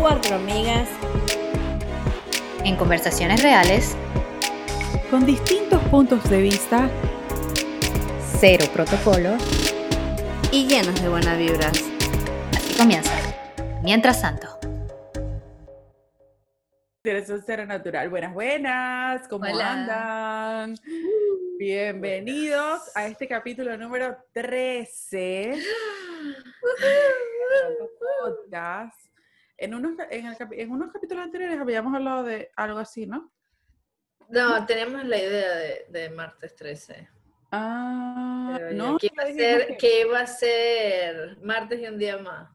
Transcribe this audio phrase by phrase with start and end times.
[0.00, 0.88] Cuatro amigas
[2.64, 3.94] en conversaciones reales,
[5.10, 6.90] con distintos puntos de vista,
[8.40, 9.36] cero protocolo,
[10.50, 11.72] y llenas de buenas vibras.
[12.56, 13.12] Así comienza.
[13.82, 14.57] Mientras tanto.
[17.16, 18.10] Eso ser natural.
[18.10, 19.26] Buenas, buenas.
[19.28, 19.72] ¿Cómo Hola.
[19.72, 20.74] andan?
[21.58, 25.58] Bienvenidos a este capítulo número 13
[27.98, 29.00] podcast.
[29.56, 33.32] En unos, en, el en unos capítulos anteriores habíamos hablado de algo así, ¿no?
[34.28, 37.08] No, tenemos la idea de, de martes 13.
[37.50, 38.98] Ah, no.
[38.98, 42.50] que, iba a ser, iba a ser martes y un día más.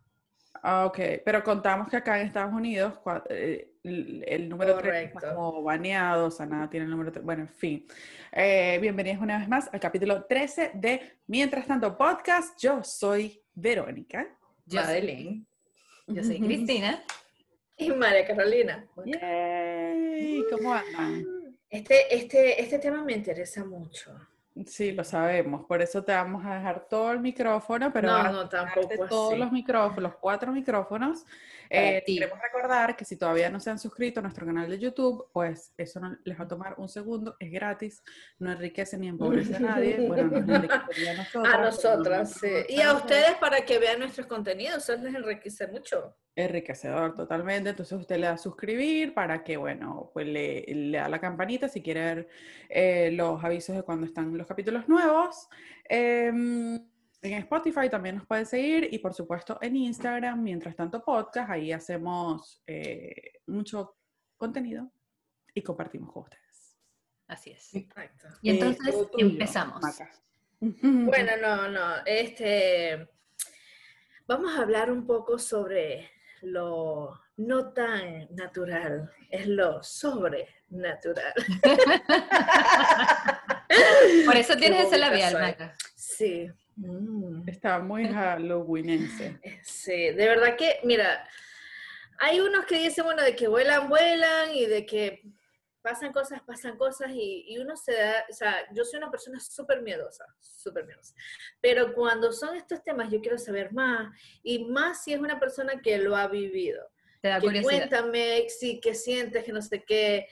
[0.65, 2.93] Ah, ok, pero contamos que acá en Estados Unidos
[3.29, 7.25] eh, el, el número 3 está como baneado, o sea, nada tiene el número 3.
[7.25, 7.85] Bueno, en fin.
[8.31, 12.57] Eh, bienvenidos una vez más al capítulo 13 de Mientras tanto Podcast.
[12.57, 14.25] Yo soy Verónica.
[14.65, 15.45] Yo soy Madeline.
[16.07, 17.03] Yo soy Cristina.
[17.75, 18.87] Y María Carolina.
[19.03, 21.25] Yay, ¿Cómo andan?
[21.69, 24.15] Este, este, este tema me interesa mucho.
[24.67, 28.49] Sí, lo sabemos, por eso te vamos a dejar todo el micrófono, pero No, no,
[28.49, 31.25] tampoco todos los micrófonos, los cuatro micrófonos.
[31.71, 35.27] Eh, queremos recordar que si todavía no se han suscrito a nuestro canal de YouTube,
[35.33, 38.03] pues eso no les va a tomar un segundo, es gratis,
[38.37, 40.05] no enriquece ni empobrece a nadie.
[40.07, 41.53] Bueno, nos enriquecería a nosotras.
[41.53, 42.45] A nosotras, sí.
[42.47, 46.15] enriquece Y a ustedes para que vean nuestros contenidos, eso les enriquece mucho.
[46.35, 47.69] enriquecedor totalmente.
[47.69, 51.69] Entonces usted le da a suscribir para que, bueno, pues le, le da la campanita
[51.69, 52.27] si quiere ver
[52.69, 55.47] eh, los avisos de cuando están los capítulos nuevos.
[55.85, 56.75] Em,
[57.21, 61.71] en Spotify también nos pueden seguir y por supuesto en Instagram, mientras tanto podcast, ahí
[61.71, 63.95] hacemos eh, mucho
[64.37, 64.91] contenido
[65.53, 66.77] y compartimos con ustedes.
[67.27, 67.73] Así es.
[67.73, 68.27] Exacto.
[68.41, 69.81] Y Eh, entonces tuyo, empezamos.
[69.81, 70.11] Maca.
[70.59, 72.05] Bueno, no, no.
[72.05, 73.09] Este,
[74.27, 76.09] vamos a hablar un poco sobre
[76.41, 81.33] lo no tan natural, es lo sobrenatural.
[84.25, 85.33] Por eso tienes ese labial.
[85.33, 85.75] Maca.
[85.95, 86.49] Sí.
[86.75, 87.47] Mm.
[87.47, 89.39] Está muy halloweenense.
[89.63, 91.27] Sí, de verdad que, mira,
[92.19, 95.23] hay unos que dicen, bueno, de que vuelan, vuelan y de que
[95.81, 99.39] pasan cosas, pasan cosas y, y uno se da, o sea, yo soy una persona
[99.39, 101.13] súper miedosa, súper miedosa,
[101.59, 104.09] pero cuando son estos temas yo quiero saber más
[104.41, 106.81] y más si es una persona que lo ha vivido.
[107.21, 107.89] Te da que curiosidad.
[107.89, 110.27] cuéntame, sí, que sientes, que no sé qué.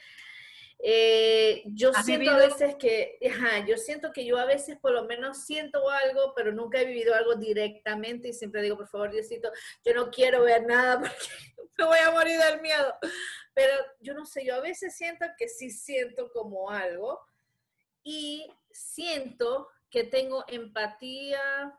[0.83, 2.49] Eh, yo ¿Has siento a vivido?
[2.49, 6.51] veces que, ajá, yo siento que yo a veces por lo menos siento algo, pero
[6.51, 9.51] nunca he vivido algo directamente y siempre digo, por favor, Diosito,
[9.85, 11.27] yo no quiero ver nada porque
[11.77, 12.95] me voy a morir del miedo.
[13.53, 17.19] Pero yo no sé, yo a veces siento que sí siento como algo
[18.03, 21.77] y siento que tengo empatía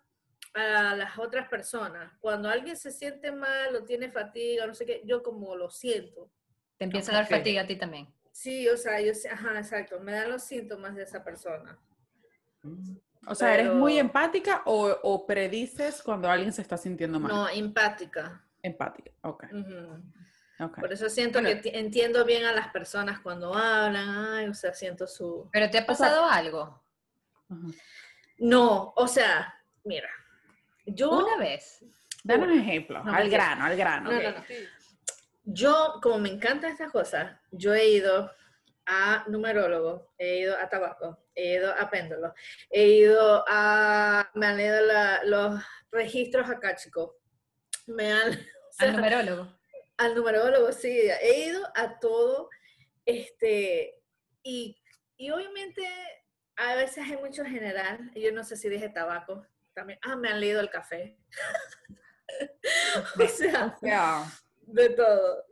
[0.55, 2.13] a las otras personas.
[2.21, 6.31] Cuando alguien se siente mal o tiene fatiga, no sé qué, yo como lo siento.
[6.77, 7.31] Te empieza a dar Ok.
[7.31, 8.07] fatiga a ti también.
[8.33, 11.79] Sí, o sea, yo sé, ajá, exacto, me dan los síntomas de esa persona.
[13.27, 17.31] O sea, ¿eres muy empática o, o predices cuando alguien se está sintiendo mal?
[17.31, 18.43] No, empática.
[18.63, 19.45] Empática, ok.
[19.53, 20.65] Ujú.
[20.65, 20.81] ok.
[20.81, 21.55] Por eso siento Bueno.
[21.63, 25.49] que ti- entiendo bien a las personas cuando hablan, ay, o sea, siento su...
[25.53, 26.83] Pero te ha pasado algo.
[28.39, 29.55] No, o sea,
[29.85, 30.09] mira,
[30.87, 31.11] yo...
[31.11, 31.85] Una vez.
[32.25, 34.11] Danos un ejemplo, No, al grano, al grano.
[34.11, 34.23] No, ok.
[34.25, 34.45] no, no.
[35.45, 38.31] Yo, como me encantan estas cosas, yo he ido
[38.87, 42.33] a numerólogo, he ido a tabaco, he ido a péndulo,
[42.71, 45.61] he ido a, me han leído la- los
[45.91, 47.13] registros acá, chicos.
[47.87, 48.29] Me han,
[48.71, 49.59] o sea, Al numerólogo.
[49.99, 50.89] al numerólogo, sí,
[51.21, 52.49] he ido a todo,
[53.05, 54.01] este,
[54.43, 54.81] y,
[55.17, 55.83] y obviamente
[56.57, 59.45] a veces hay mucho general, yo no sé si dije tabaco,
[59.75, 61.17] también, ah, me han leído el café.
[63.19, 64.25] o sea, O sea,
[64.63, 65.45] de todo.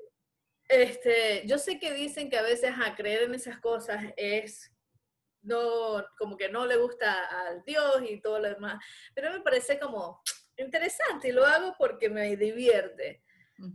[0.69, 4.73] Este, yo sé que dicen que a veces a creer en esas cosas es
[5.43, 8.83] no, como que no le gusta al Dios y todo lo demás,
[9.15, 10.23] pero me parece como
[10.57, 13.23] interesante y lo hago porque me divierte.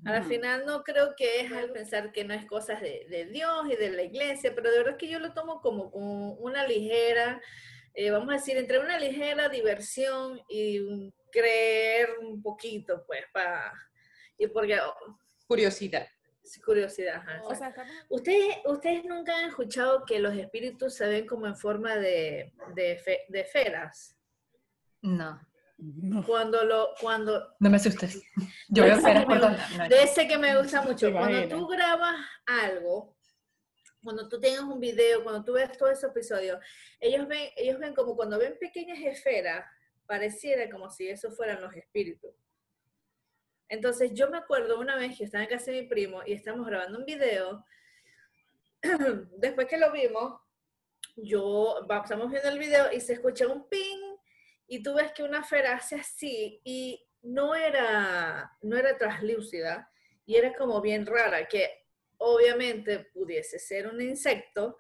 [0.06, 0.30] A la Ujú.
[0.30, 3.76] final no creo que es al pensar que no es cosas de, de Dios y
[3.76, 7.40] de la iglesia, pero de verdad que yo lo tomo como, como una ligera,
[7.94, 13.72] eh, vamos a decir, entre una ligera diversión y un creer un poquito, pues, para...
[14.38, 16.08] Y porque, oh, Curiosidad.
[16.44, 17.16] sí, curiosidad.
[17.18, 17.74] ajá, O sea,
[18.10, 22.98] ¿Ustedes, ¿Ustedes nunca han escuchado que los espíritus se ven como en forma de, de,
[22.98, 23.46] fe- de?
[25.02, 25.40] No.
[25.78, 26.26] no.
[26.26, 28.22] Cuando lo, cuando, No me asustes.
[28.70, 29.40] Yo veo esferas por.
[29.40, 29.50] No,
[29.90, 32.16] de ese que me gusta mucho, cuando tú grabas
[32.46, 33.16] algo,
[34.04, 36.60] cuando tú tengas un video, cuando tú ves todos esos episodios,
[37.00, 39.66] ellos ven, ellos ven como cuando ven pequeñas esferas,
[40.06, 42.32] pareciera como si esos fueran los espíritus.
[43.70, 46.68] Entonces yo me acuerdo una vez que estaba en casa de mi primo y estábamos
[46.68, 47.66] grabando un video.
[49.38, 50.40] Después que lo vimos,
[51.16, 54.18] yo estamos viendo el video y se escucha un ping
[54.68, 59.90] y tú ves que una esfera hace así y no era, no era translúcida
[60.26, 61.86] y era como bien rara, que
[62.18, 64.78] obviamente pudiese ser un insecto,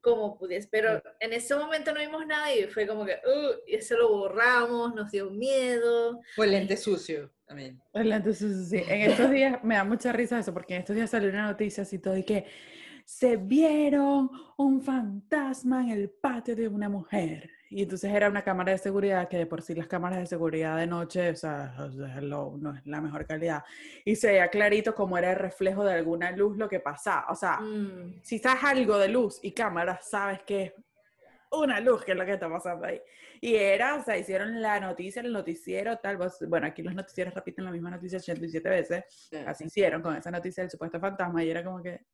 [0.00, 3.76] como pudiese, pero en ese momento no vimos nada y fue como que, uh, y
[3.76, 6.20] eso lo borramos, nos dio miedo.
[6.34, 7.80] Fue lente sucio también.
[7.94, 11.30] Entonces, sí, en estos días me da mucha risa eso, porque en estos días salió
[11.30, 12.44] una noticia así todo y que
[13.04, 17.50] se vieron un fantasma en el patio de una mujer.
[17.70, 20.76] Y entonces era una cámara de seguridad, que de por sí las cámaras de seguridad
[20.78, 23.62] de noche, o sea, no es la mejor calidad.
[24.04, 27.26] Y se veía clarito como era el reflejo de alguna luz lo que pasaba.
[27.30, 30.74] O sea, Mm, si sabes algo de luz y cámara, sabes que es
[31.50, 33.00] una luz que es lo que está pasando ahí.
[33.40, 37.34] Y era, o sea, hicieron la noticia, el noticiero, tal, vez, bueno, aquí los noticieros
[37.34, 39.04] repiten la misma noticia 87 veces,
[39.46, 42.06] así hicieron con esa noticia del supuesto fantasma y era como que,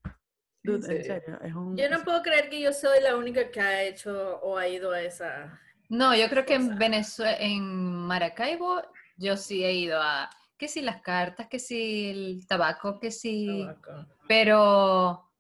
[0.63, 1.05] dude, en serio?
[1.05, 1.77] serio, es un...
[1.77, 4.91] Yo no puedo creer que yo soy la única que ha hecho o ha ido
[4.93, 5.61] a esa.
[5.89, 6.79] No, yo creo que en.
[6.79, 8.83] Venezuela, en Maracaibo,
[9.17, 13.65] yo sí he ido a, que si las cartas, que si el tabaco, que si,
[13.67, 14.07] tabaco.
[14.27, 15.31] pero,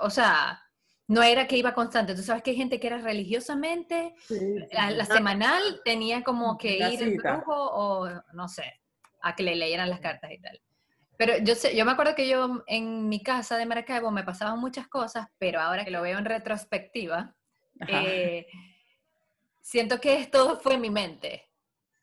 [0.00, 0.60] o sea,
[1.12, 2.14] no era que iba constante.
[2.14, 4.96] Tú sabes que hay gente que era religiosamente, Sí, sí, a sí.
[4.96, 7.36] la semanal tenía como que La ir el cita.
[7.36, 8.80] brujo o no sé,
[9.20, 10.60] a que le leyeran las cartas y tal.
[11.18, 14.58] Pero yo sé, yo me acuerdo que yo en mi casa de Maracaibo me pasaban
[14.58, 17.36] muchas cosas, pero ahora que lo veo en retrospectiva,
[17.88, 18.46] eh,
[19.60, 21.48] siento que todo fue en mi mente.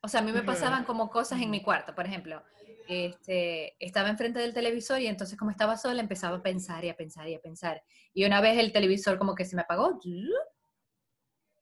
[0.02, 2.42] O sea, a mí me pasaban como cosas en mi cuarto, por ejemplo.
[2.90, 6.98] Este, estaba enfrente del televisor y entonces como estaba sola empezaba a pensar y a
[6.98, 7.84] pensar y a pensar.
[8.16, 10.00] Y una vez el televisor como que se me apagó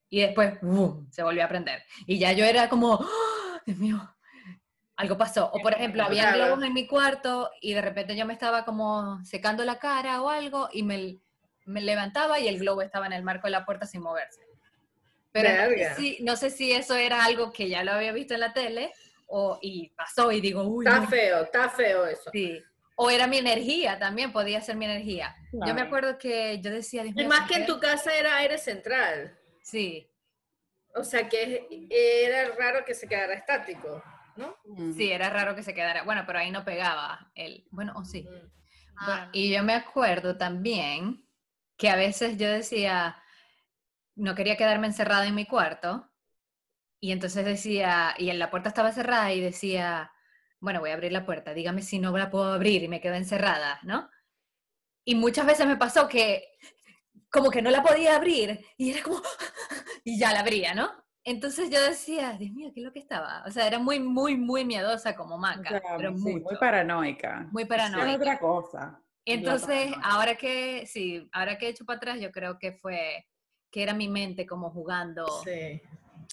[0.09, 0.53] y después
[1.09, 1.83] se volvió a prender.
[2.05, 3.61] Y ya yo era como, ¡Ah!
[3.65, 4.15] Dios mío,
[4.95, 5.51] algo pasó.
[5.51, 9.21] O por ejemplo, había globos en mi cuarto y de repente yo me estaba como
[9.25, 11.19] secando la cara o algo y me,
[11.65, 14.39] me levantaba y el globo estaba en el marco de la puerta sin moverse.
[15.33, 18.33] Pero no sé, si, no sé si eso era algo que ya lo había visto
[18.33, 18.93] en la tele
[19.27, 21.07] o, y pasó y digo, uy, Está no".
[21.07, 22.29] feo, está feo eso.
[22.31, 22.63] Sí.
[22.95, 25.35] O era mi energía también, podía ser mi energía.
[25.51, 29.37] Yo me acuerdo que yo decía, Y más que en tu casa era aire central.
[29.61, 30.09] Sí,
[30.95, 34.01] O sea que era raro que se quedara estático,
[34.35, 34.55] ¿no?
[34.95, 36.01] Sí, era raro que se quedara.
[36.03, 37.67] Bueno, pero ahí no pegaba el.
[37.69, 38.23] Bueno, o sí.
[38.23, 38.29] Mm.
[38.29, 38.51] Bueno,
[38.99, 39.29] Ah.
[39.31, 41.23] y yo me acuerdo también
[41.77, 43.21] que a veces yo decía,
[44.15, 46.09] no quería quedarme encerrada en mi cuarto,
[46.99, 50.11] y entonces decía, y en la puerta estaba cerrada y decía,
[50.59, 53.15] bueno, voy a abrir la puerta, dígame si no la puedo abrir y me quedo
[53.15, 54.09] encerrada, ¿no?
[55.05, 56.43] Y muchas veces me pasó que
[57.29, 59.21] como que no la podía abrir y era como,
[60.03, 60.89] y ya la abría, ¿no?
[61.23, 63.43] Entonces yo decía, Dios mío, ¿qué es lo que estaba?
[63.45, 66.45] O sea, era muy, muy, muy miedosa como maca, pero sí, mucho.
[66.45, 67.47] muy paranoica.
[67.51, 68.11] Muy paranoica.
[68.11, 69.03] Es otra cosa.
[69.25, 73.27] Entonces, ahora que, sí, ahora que he hecho para atrás, yo creo que fue,
[73.69, 75.81] que era mi mente como jugando Sí.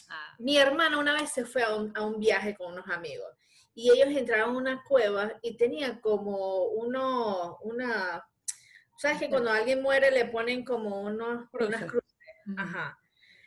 [0.09, 3.29] A- Mi hermana una vez se fue a un, a un viaje con unos amigos
[3.75, 8.25] y ellos entraron a una cueva y tenían como uno, una,
[8.99, 12.11] ¿sabes que cuando alguien muere le ponen como unos, unas cruces?
[12.57, 12.99] Ajá.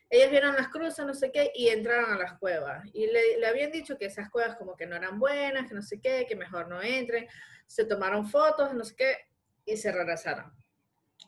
[0.09, 2.85] Ellos vieron las cruces, no sé qué, y entraron a las cuevas.
[2.93, 5.81] Y le, le habían dicho que esas cuevas como que no eran buenas, que no
[5.81, 7.27] sé qué, que mejor no entren.
[7.65, 9.17] Se tomaron fotos, no sé qué,
[9.65, 10.53] y se regresaron.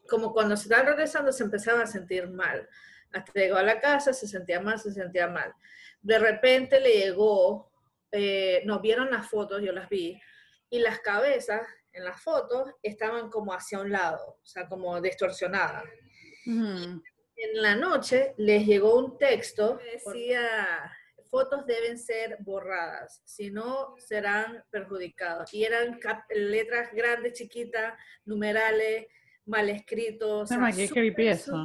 [0.09, 2.67] Como cuando se estaban regresando se empezaban a sentir mal.
[3.13, 5.53] Hasta llegó a la casa, se sentía mal, se sentía mal.
[6.01, 7.71] De repente le llegó,
[8.11, 10.19] eh, nos vieron las fotos, yo las vi,
[10.69, 11.61] y las cabezas
[11.91, 15.83] en las fotos estaban como hacia un lado, o sea, como distorsionadas
[17.39, 20.91] en la noche les llegó un texto que decía
[21.29, 25.53] fotos deben ser borradas, si no serán perjudicados.
[25.53, 25.99] Y eran
[26.29, 27.93] letras grandes, chiquitas,
[28.25, 29.05] numerales,
[29.49, 30.43] mal escritos.
[30.43, 31.63] o sea, eso.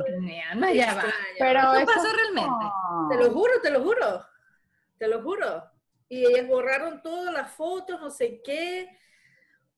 [0.73, 1.03] ya va.
[1.03, 1.37] extraño.
[1.39, 2.67] Pero ¿Eso eso pasó es realmente?
[3.11, 4.27] Te lo juro, te lo juro,
[4.99, 5.71] te lo juro.
[6.09, 8.89] Y ellas borraron todas las fotos, no sé qué,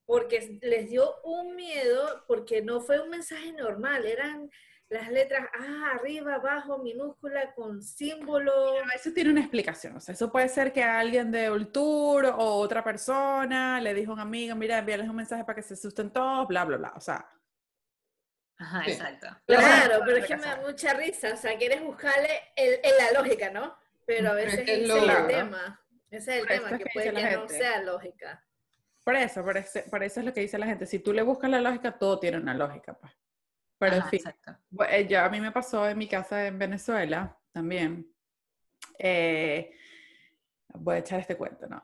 [0.05, 4.51] porque les dio un miedo, porque no fue un mensaje normal, eran
[4.89, 8.53] las letras ah, arriba, abajo, minúscula, con símbolo.
[8.95, 9.97] Eso tiene una explicación.
[9.97, 14.13] O sea, eso puede ser que alguien de un tour o otra persona le dijo
[14.13, 16.93] a un amigo, mira, envíales un mensaje para que se asusten todos, bla, bla, bla.
[16.97, 17.29] O sea,
[18.59, 18.91] Ajá, Sí.
[18.93, 19.27] exacto.
[19.47, 23.21] Claro, pero es que me da mucha risa, o sea, quieres buscarle el, el- la
[23.21, 23.77] lógica, ¿no?
[24.07, 25.81] Pero a veces es que ese es es el tema.
[26.11, 28.43] Ese es el tema, es que que puede que no sea lógica.
[29.05, 30.87] por eso, por eso, por eso es lo que dice la gente.
[30.87, 33.13] Si tú le buscas la lógica, todo tiene una lógica, pues.
[33.79, 34.57] Pero en fin, exacto.
[34.89, 38.11] Eh, yo, a mí me pasó en mi casa en Venezuela también.
[38.99, 39.77] Eh,
[40.69, 41.83] voy a echar este cuento, ¿no?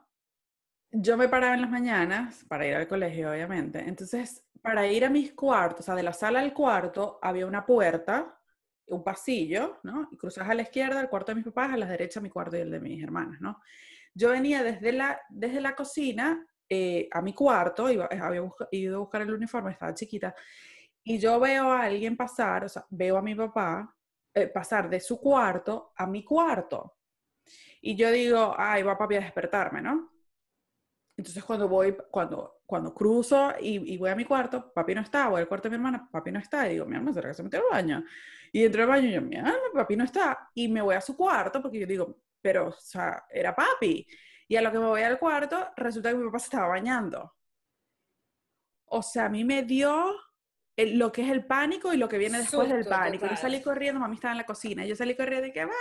[0.93, 3.79] Yo me paraba en las mañanas para ir al colegio, obviamente.
[3.81, 7.65] Entonces, para ir a mis cuartos, o sea, de la sala al cuarto, había una
[7.65, 8.39] puerta,
[8.87, 10.09] un pasillo, ¿no?
[10.11, 12.57] Y cruzas a la izquierda el cuarto de mis papás, a la derecha mi cuarto
[12.57, 13.61] y el de mis hermanas, ¿no?
[14.15, 18.97] Yo venía desde la, desde la cocina eh, a mi cuarto, iba, había busca- ido
[18.97, 20.35] a buscar el uniforme, estaba chiquita,
[21.05, 23.95] y yo veo a alguien pasar, o sea, veo a mi papá
[24.35, 26.99] eh, pasar de su cuarto a mi cuarto.
[27.83, 30.12] Y yo digo, ay, va papi a despertarme, ¿no?
[31.17, 35.29] Entonces cuando voy, cuando, cuando cruzo y, y voy a mi cuarto, papi no está,
[35.29, 37.35] voy al cuarto de mi hermana, papi no está, y digo, mi hermana, ¿será que
[37.35, 38.05] se metió al baño?
[38.51, 41.01] Y entro al baño y yo, mi alma, papi no está, y me voy a
[41.01, 44.07] su cuarto porque yo digo, pero, o sea, era papi.
[44.49, 47.35] Y a lo que me voy al cuarto, resulta que mi papá se estaba bañando.
[48.87, 50.15] O sea, a mí me dio
[50.77, 53.25] el- lo que es el pánico y lo que viene después del Susto pánico.
[53.25, 53.39] Yo total.
[53.43, 55.75] salí corriendo, mami estaba en la cocina, yo salí corriendo y que, "Mamá".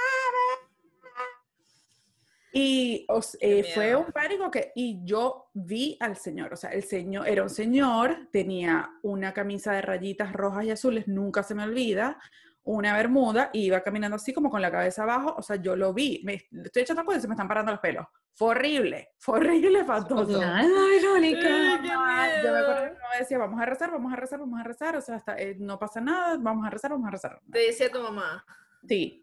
[2.53, 6.83] Y os- eh, fue un pánico que, y yo vi al señor, o sea, el
[6.83, 11.63] señor era un señor, tenía una camisa de rayitas rojas y azules, nunca se me
[11.63, 12.19] olvida,
[12.63, 15.93] una bermuda, y iba caminando así como con la cabeza abajo, o sea, yo lo
[15.93, 18.05] vi, me estoy echando cuenta y se me están parando los pelos.
[18.33, 20.39] Fue horrible, fue horrible, espantoso.
[20.39, 21.47] Nada, Verónica.
[21.47, 24.59] Ay, Yo me acuerdo que mi mamá decía, vamos a rezar, vamos a rezar, vamos
[24.59, 27.39] a rezar, o sea, hasta, eh, no pasa nada, vamos a rezar, vamos a rezar.
[27.51, 28.43] Te decía tu mamá.
[28.87, 29.21] Sí,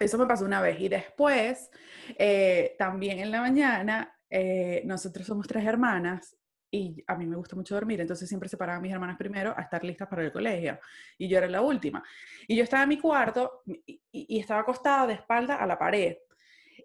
[0.00, 0.78] eso me pasó una vez.
[0.80, 1.70] Y después,
[2.18, 6.36] eh, también en la mañana, eh, nosotros somos tres hermanas
[6.70, 9.62] y a mí me gusta mucho dormir, entonces siempre separaban a mis hermanas primero a
[9.62, 10.78] estar listas para el colegio.
[11.16, 12.02] Y yo era la última.
[12.48, 16.16] Y yo estaba en mi cuarto y, y- estaba acostada de espalda a la pared.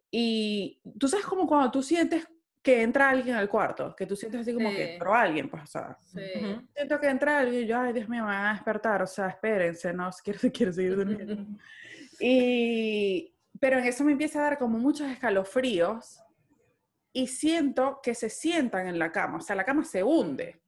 [0.10, 2.28] Y tú sabes como cuando tú sientes
[2.62, 4.92] que entra alguien al cuarto, que tú sientes así como que Sí.
[4.94, 6.20] entró alguien, pues, o sea, Sí.
[6.36, 6.62] Ujú.
[6.76, 9.30] siento que entra alguien y yo, ay, Dios mío, me van a despertar, o sea,
[9.30, 11.36] espérense, no, quiero, quiero seguir durmiendo.
[12.22, 16.22] Y, pero en eso me empieza a dar como muchos escalofríos
[17.14, 20.62] y siento que se sientan en la cama, o sea, la cama se hunde.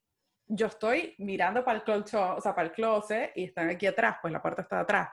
[0.47, 4.17] Yo estoy mirando para el closet, o sea, para el closet y están aquí atrás,
[4.21, 5.09] pues la puerta está atrás.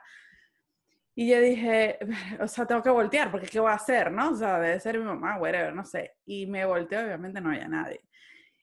[1.15, 1.99] Y yo dije,
[2.39, 4.31] o sea, tengo que voltear, porque ¿qué voy a hacer, no?
[4.31, 6.15] O sea, debe ser mi mamá, whatever, no sé.
[6.25, 8.01] Y me volteo, obviamente no había nadie.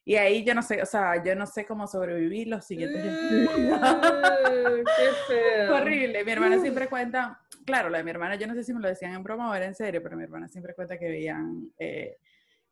[0.09, 3.05] Y ahí yo no sé, o sea, yo no sé cómo sobrevivir los siguientes.
[3.05, 3.45] Mm,
[4.97, 5.75] Qué feo.
[5.75, 6.25] Horrible.
[6.25, 8.89] Mi hermana siempre cuenta, claro, la de mi hermana, yo no sé si me lo
[8.89, 12.17] decían en broma o era en serio, pero mi hermana siempre cuenta que veían eh,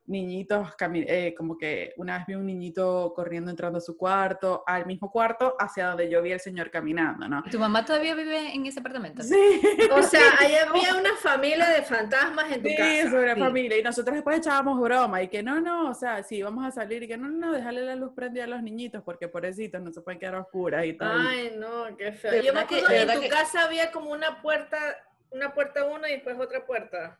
[0.09, 4.87] niñitos, eh, como que una vez vi un niñito corriendo entrando a su cuarto, al
[4.87, 7.43] mismo cuarto hacia donde yo vi al señor caminando, ¿no?
[7.45, 9.23] ¿Y ¿Tu mamá todavía vive en ese apartamento?
[9.23, 9.35] Sí.
[9.93, 13.11] O sea, ahí había una familia de fantasmas en tu Sí, casa.
[13.11, 13.41] sobre Sí.
[13.41, 13.79] familia.
[13.79, 17.03] Y nosotros después echábamos broma y que no, no, o sea, sí, vamos a salir
[17.03, 20.01] y que no, no, dejarle la luz prendida a los niñitos porque pobrecitos no se
[20.03, 21.27] pueden quedar oscuras y tal.
[21.27, 22.43] Ay, no, qué feo.
[22.43, 24.79] Yo me que- acuerdo de en tu que- casa había como una puerta,
[25.31, 27.19] una puerta una y después otra puerta.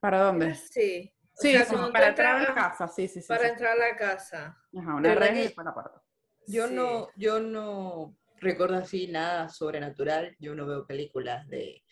[0.00, 0.54] ¿Para dónde?
[0.54, 1.10] Sí.
[1.36, 3.26] O Sí, sea, como para entrar a la casa, sí, sí, sí.
[3.28, 3.50] Para sí.
[3.50, 4.56] entrar a la casa.
[4.78, 6.02] Ajá, una red y después la puerta.
[6.46, 6.74] Yo Sí.
[6.74, 10.36] no, yo no recuerdo así nada sobrenatural.
[10.38, 11.82] Yo no veo películas de,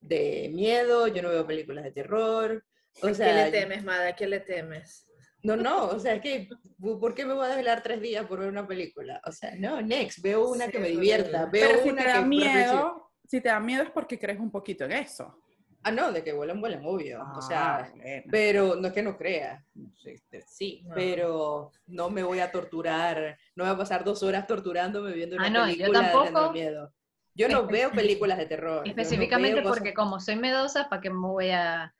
[0.00, 2.64] de miedo, yo no veo películas de terror.
[3.00, 4.08] O ¿A qué sea, le temes, madre?
[4.08, 5.04] ¿A qué le temes?
[5.44, 6.48] no, no, o sea, es que,
[6.80, 9.20] ¿por qué me voy a desvelar tres días por ver una película?
[9.24, 12.08] O sea, no, next, veo una Sí, que me divierta, veo Pero si una te
[12.08, 15.40] da que miedo, si te da miedo es porque crees un poquito en eso.
[15.84, 17.24] Ah, no, de que vuelan, vuelan, obvio.
[17.36, 18.22] o sea, Ah, bueno.
[18.30, 19.64] Pero no es que no crea,
[20.02, 20.94] sí, este, sí, No.
[20.94, 25.46] pero no me voy a torturar, no voy a pasar dos horas torturándome viendo una
[25.46, 26.24] Ah, no, yo película tampoco.
[26.24, 26.92] teniendo miedo.
[27.34, 28.84] Yo no veo películas de terror.
[28.84, 31.94] yo no Específicamente veo porque cosas- como soy medosa, ¿para qué me voy a,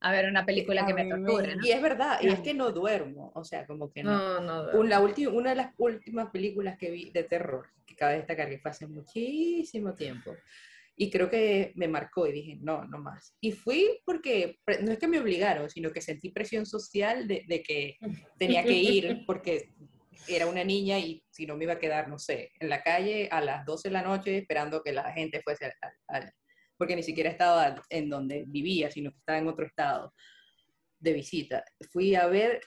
[0.00, 1.54] a ver una película a que me torture?
[1.54, 1.64] ¿no?
[1.64, 4.40] Y es verdad, y es que no duermo, o sea, como que no.
[4.40, 4.82] No, no.
[4.82, 8.58] La ulti- una de las últimas películas que vi de terror, que cabe destacar que
[8.58, 10.34] fue hace muchísimo tiempo,
[10.96, 13.34] y creo que me marcó y dije, no, no más.
[13.40, 17.62] Y fui porque, no es que me obligaron, sino que sentí presión social de, de
[17.62, 17.96] que
[18.38, 19.70] tenía que ir porque
[20.28, 23.28] era una niña y si no me iba a quedar, no sé, en la calle
[23.30, 25.74] a las 12 de la noche esperando que la gente fuese al-
[26.08, 26.32] al-
[26.76, 30.12] porque ni siquiera estaba en donde vivía, sino que estaba en otro estado
[30.98, 31.64] de visita.
[31.90, 32.60] Fui a ver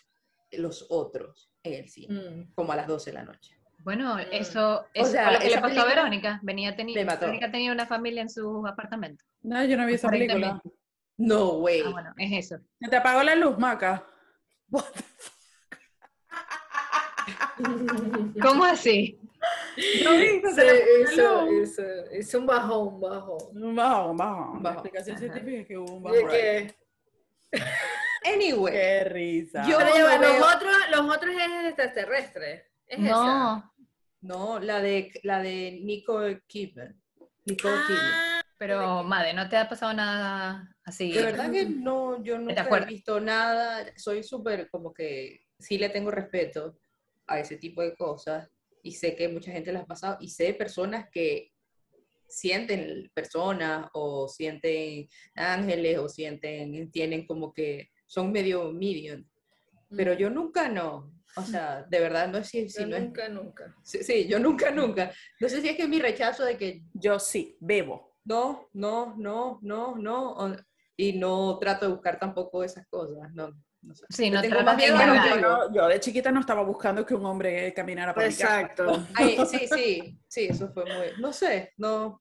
[0.51, 2.53] los otros en el cine, Mm.
[2.53, 3.55] como a las 12 de la noche.
[3.83, 4.19] Bueno, Mm.
[4.31, 6.39] eso, eso sea, fue lo que le pasó a Verónica.
[6.41, 6.95] Venía teni-.
[6.95, 9.23] Verónica tenía una familia en su apartamento.
[9.41, 10.61] No, yo no vi esa película.
[11.17, 11.81] No, güey.
[11.85, 12.63] Ah, bueno, es eso.
[12.81, 14.03] Se te apagó la luz, Maca.
[18.41, 19.19] ¿Cómo así?
[20.03, 21.69] ¿No eso, luz.
[21.77, 23.37] eso, es un bajón, un bajón.
[23.63, 24.63] Un bajón, un bajón.
[24.63, 26.27] La explicación científica es que hubo un bajón.
[26.29, 26.75] que-
[28.25, 29.63] Anyway, Qué risa.
[29.67, 32.71] Yo- Pero no los, otros, los otros es extraterrestre.
[32.87, 33.71] ¿Es esa?
[34.23, 36.97] No, la de, la de Nicole Kidman.
[37.45, 38.13] Nicole Kidman.
[38.13, 41.11] Ah, Pero, Made, ¿no te ha pasado nada así?
[41.11, 45.89] De verdad que no, yo nunca he visto nada, soy súper como que sí le
[45.89, 46.79] tengo respeto
[47.27, 48.49] a ese tipo de cosas
[48.81, 51.51] y sé que mucha gente las ha pasado y sé personas que
[52.29, 59.25] sienten personas o sienten ángeles o sienten, tienen como que son medio medium,
[59.89, 63.03] pero yo nunca no, o sea, de verdad no es si, si Yo no es,
[63.03, 63.75] nunca, nunca.
[63.83, 67.19] sí, sí, yo nunca, nunca, no sé si es que mi rechazo de que Yo
[67.19, 68.15] sí, bebo.
[68.25, 70.55] no, no, no, no, no,
[70.95, 74.05] y no trato de buscar tampoco esas cosas, no, no sé.
[74.09, 75.47] Sí, no tengo tratas más Yo, digo.
[75.49, 78.61] no- yo de chiquita no estaba buscando que un hombre caminara por mi casa.
[78.61, 79.07] Exacto.
[79.15, 82.19] Ay, sí, sí, sí, eso fue muy, no sé, no,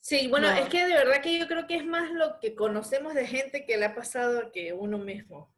[0.00, 0.56] Sí, bueno, No.
[0.56, 3.66] es que de verdad que yo creo que es más lo que conocemos de gente
[3.66, 5.52] que le ha pasado que uno mismo.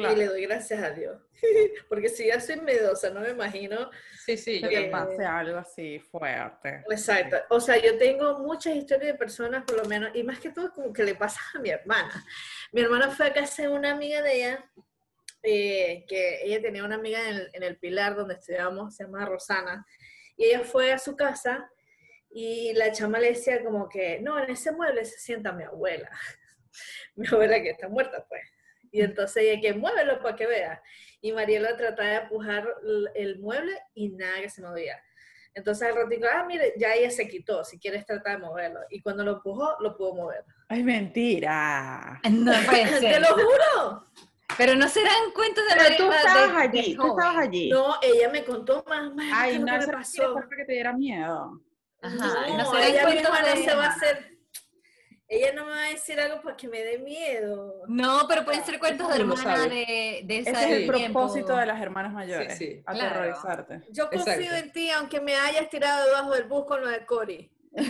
[0.00, 0.14] Claro.
[0.14, 1.20] Y le doy gracias a Dios.
[1.88, 3.90] Porque si ya soy medosa, no me imagino.
[4.24, 6.84] sí, sí, Que te pase algo así fuerte.
[6.90, 7.36] Exacto.
[7.50, 10.72] O sea, yo tengo muchas historias de personas, por lo menos, y más que todo
[10.72, 12.24] como que le pasa a mi hermana.
[12.72, 14.70] Mi hermana fue a casa de una amiga de ella,
[15.42, 19.24] eh, que ella tenía una amiga en el, en el Pilar donde estudiamos, se llama
[19.24, 19.86] Rosana,
[20.36, 21.70] y ella fue a su casa
[22.30, 26.10] y la chama le decía como que, no, en ese mueble se sienta mi abuela.
[27.16, 28.42] mi abuela que está muerta, pues.
[28.90, 30.82] Y entonces ella que muévelo para que vea.
[31.20, 32.66] Y Mariela trataba de empujar
[33.14, 35.00] el- mueble y nada que se movía.
[35.54, 38.80] Entonces al ratito, ah, mire, ya ella se quitó, si quieres tratar de moverlo.
[38.88, 40.44] Y cuando lo empujó, lo pudo mover.
[40.68, 42.20] Ay, mentira.
[42.30, 44.04] No puede ¡Te lo juro!
[44.56, 47.70] Pero no serán cuentos de Pero tú Mariela estabas de- de allí, tú estabas allí.
[47.70, 50.34] No, ella me contó más, más Ay, lo no, que eso me no pasó.
[50.34, 51.60] para que te diera miedo.
[52.02, 52.72] Ajá, No, no
[53.10, 54.29] misma no de- se va a hacer...
[55.32, 57.84] Ella no me va a decir algo para que me dé miedo.
[57.86, 61.20] No, pero pueden ser cuentos de hermana de, de Ese esa es el tiempo.
[61.20, 62.58] propósito de las hermanas mayores.
[62.58, 62.82] sí.
[62.84, 63.06] Claro.
[63.20, 63.82] Aterrorizarte.
[63.92, 64.56] Yo confío Exacto.
[64.56, 67.50] en ti, aunque me hayas tirado debajo del bus con lo de Cory.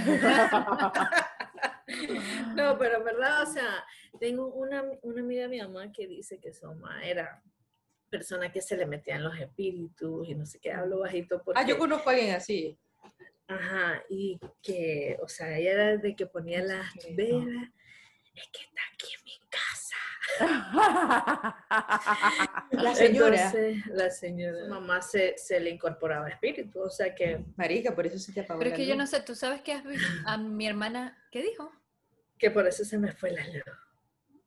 [2.54, 3.84] No, pero en verdad, o sea,
[4.20, 7.42] tengo una, una amiga de mi mamá que dice que su mamá era
[8.08, 11.60] persona que se le metían los espíritus y no sé qué, hablo bajito porque...
[11.60, 12.78] Ah, yo conozco a alguien así.
[13.50, 16.86] Ajá, y que, o sea, ella era de que ponía las
[17.16, 17.68] velas,
[18.34, 19.96] es que está aquí en mi casa.
[22.70, 23.36] La señora.
[23.36, 28.18] Entonces, la señora, mamá se, se le incorporaba espíritu, o sea que, Marica, por eso
[28.18, 29.10] se te apagó Pero es que yo no luz.
[29.10, 31.16] sé, ¿tú sabes que has visto a mi hermana?
[31.30, 31.70] ¿Qué dijo?
[32.38, 33.62] que por eso se me fue la luz.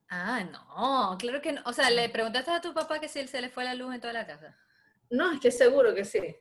[0.09, 1.61] Ah, no, claro que no.
[1.65, 4.01] O sea, le preguntaste a tu papá que si se le fue la luz en
[4.01, 4.57] toda la casa.
[5.11, 6.35] No, es que seguro que sí.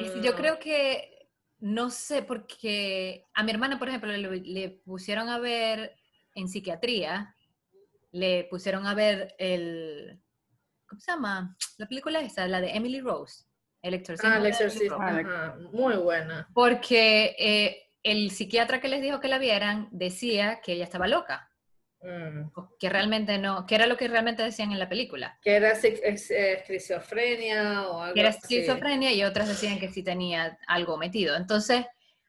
[0.00, 0.36] Y si- yo Mm.
[0.36, 1.17] creo que,
[1.60, 5.96] no sé, porque a mi hermana, por ejemplo, le, le pusieron a ver
[6.34, 7.34] en psiquiatría,
[8.12, 10.20] le pusieron a ver el,
[10.86, 11.56] ¿cómo se llama?
[11.76, 13.44] La película esa, la de Emily Rose,
[13.82, 14.34] El exorcismo.
[14.34, 16.48] Ah, el exorcismo, ajá, muy buena.
[16.54, 21.47] Porque eh, el psiquiatra que les dijo que la vieran decía que ella estaba loca,
[22.00, 22.50] Mm.
[22.78, 25.38] que realmente no, que era lo que realmente decían en la película.
[25.42, 30.58] Que era eh, esquizofrenia o algo que era esquizofrenia y otras decían que sí tenía
[30.68, 31.36] algo metido.
[31.36, 31.84] Entonces,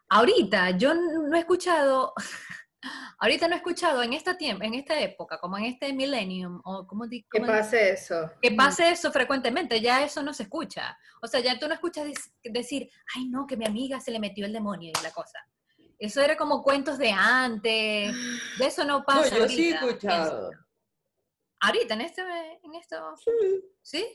[0.10, 2.13] ahorita yo no he escuchado,
[3.19, 6.88] ahorita no he escuchado en esta tiempo, en esta época, como en este millennium, o
[6.88, 8.32] como Que pase eso.
[8.41, 10.97] que pase eso frecuentemente, ya eso no se escucha.
[11.21, 12.08] O sea, ya tú no escuchas
[12.43, 15.39] decir, ay no, que mi amiga se le metió el demonio y la cosa.
[16.00, 18.16] Eso era como cuentos de antes,
[18.58, 19.38] de eso no No, pasa.
[19.38, 20.50] yo sí he escuchado.
[20.50, 20.66] pienso.
[21.62, 22.22] Ahorita, en este,
[22.64, 22.96] en esto,
[23.82, 24.06] ¿sí?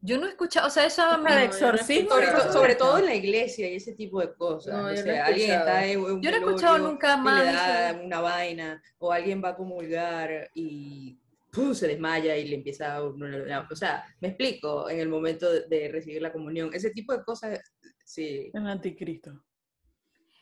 [0.00, 2.10] Yo no he escuchado, o sea, eso Para no, exorcismo.
[2.52, 4.74] Sobre, todo en la iglesia y ese tipo de cosas.
[4.74, 5.68] No, No, yo no alguien escuchado.
[5.68, 8.00] está en un Yo no he escuchado nunca más le da eso.
[8.02, 11.18] una vaina, o alguien va a comulgar y
[11.52, 11.74] ¡pum!
[11.74, 13.02] se desmaya y le empieza a...
[13.02, 17.22] O sea, me explico, en el momento de, de recibir la comunión, ese tipo de
[17.24, 17.60] cosas,
[18.04, 18.50] sí.
[18.54, 19.44] El anticristo.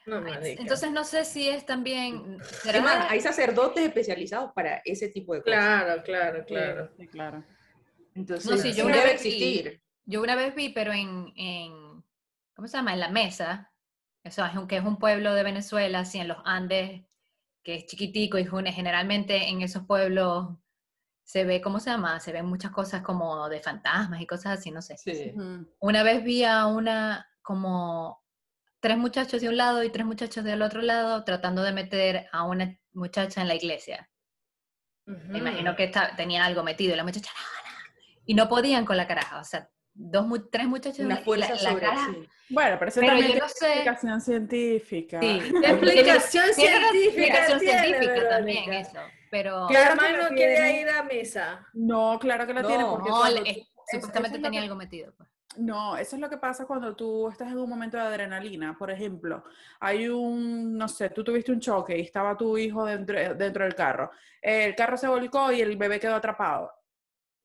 [0.07, 0.23] No.
[0.40, 2.38] Entonces no sé si es también...
[2.40, 5.59] Es ¿será- más, hay sacerdotes especializados para ese tipo de cosas.
[5.59, 6.90] Claro, claro, claro.
[6.99, 7.45] Sí, claro.
[8.14, 9.83] Entonces, No, sí, yo una debe vez vi- existir.
[10.05, 12.05] Yo una vez vi, pero en, en
[12.55, 12.92] ¿cómo se llama?
[12.95, 13.73] En La Mesa,
[14.23, 17.03] eso es un, que es un pueblo de Venezuela, así en los Andes,
[17.64, 20.51] que es chiquitico y june- generalmente en esos pueblos
[21.25, 22.21] se ve, ¿cómo se llama?
[22.21, 24.97] Se ven muchas cosas como de fantasmas y cosas así, no sé.
[24.97, 25.35] Sí.
[25.81, 28.25] Una vez vi a una, como
[28.87, 32.44] tres muchachos de un lado y tres muchachos del otro lado tratando de meter a
[32.44, 34.09] una muchacha en la iglesia.
[35.07, 38.85] Me imagino que esta- tenía algo metido y la muchacha, no, no", y no podían
[38.85, 42.07] con la caraja, o sea, dos, mu- tres muchachos, Una la- fuerza la sobre cara-
[42.12, 42.29] sí.
[42.49, 45.20] Bueno, pero eso Pero también yo no sé- explicación científica.
[45.20, 48.88] Sí, ¿Qué explicación científica explicación tiene, científica también Verónica?
[48.88, 49.01] eso,
[49.33, 51.66] pero Mi Claro que hermano la quiere ir a misa.
[51.72, 53.16] No, claro que la No, tiene porque no,
[53.90, 55.12] supuestamente es lo tenía que- algo metido.
[55.16, 55.29] pues.
[55.59, 58.77] No, eso es lo que pasa cuando tú estás en un momento de adrenalina.
[58.77, 59.42] Por ejemplo,
[59.81, 63.75] hay un, no sé, tú tuviste un choque y estaba tu hijo dentro, dentro del
[63.75, 64.11] carro.
[64.42, 66.73] El carro se volcó y el bebé quedó atrapado.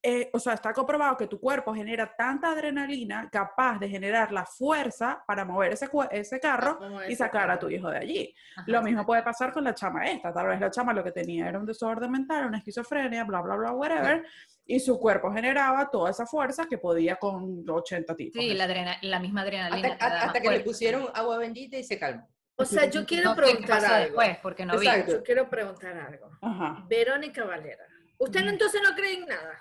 [0.03, 4.45] Eh, o sea, está comprobado que tu cuerpo genera tanta adrenalina capaz de generar la
[4.47, 8.35] fuerza para mover ese, ese carro y sacar a tu hijo de allí.
[8.55, 8.63] Ajá.
[8.65, 10.33] Lo mismo puede pasar con la chama esta.
[10.33, 13.55] Tal vez la chama lo que tenía era un desorden mental, una esquizofrenia, bla, bla,
[13.55, 14.25] bla, whatever.
[14.65, 18.41] Y su cuerpo generaba toda esa fuerza que podía con 80 tipos.
[18.41, 19.89] Sí, la, adrena- la misma adrenalina.
[19.93, 20.63] Hasta, hasta más que le fuerza.
[20.63, 22.27] pusieron agua bendita y se calmó.
[22.55, 24.05] O sea, yo quiero No preguntar algo.
[24.05, 24.87] después, porque no vi.
[24.87, 25.11] Exacto.
[25.13, 26.27] Yo quiero preguntar algo.
[26.41, 26.83] Ajá.
[26.87, 27.83] Verónica Valera.
[28.17, 29.59] ¿Usted entonces no cree en nada?